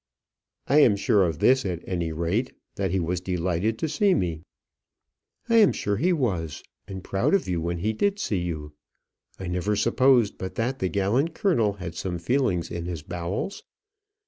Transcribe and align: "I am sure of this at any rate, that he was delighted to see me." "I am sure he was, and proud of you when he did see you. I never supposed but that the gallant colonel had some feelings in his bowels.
"I 0.67 0.79
am 0.79 0.95
sure 0.95 1.23
of 1.27 1.37
this 1.37 1.63
at 1.63 1.87
any 1.87 2.11
rate, 2.11 2.53
that 2.73 2.89
he 2.89 2.99
was 2.99 3.21
delighted 3.21 3.77
to 3.77 3.87
see 3.87 4.15
me." 4.15 4.41
"I 5.47 5.57
am 5.57 5.71
sure 5.71 5.97
he 5.97 6.11
was, 6.11 6.63
and 6.87 7.03
proud 7.03 7.35
of 7.35 7.47
you 7.47 7.61
when 7.61 7.77
he 7.77 7.93
did 7.93 8.17
see 8.17 8.39
you. 8.39 8.73
I 9.37 9.45
never 9.45 9.75
supposed 9.75 10.39
but 10.39 10.55
that 10.55 10.79
the 10.79 10.89
gallant 10.89 11.35
colonel 11.35 11.73
had 11.73 11.93
some 11.93 12.17
feelings 12.17 12.71
in 12.71 12.85
his 12.85 13.03
bowels. 13.03 13.61